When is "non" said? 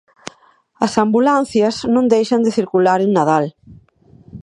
1.93-2.09